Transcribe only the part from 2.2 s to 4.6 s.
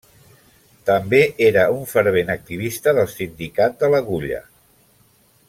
activista del Sindicat de l’Agulla.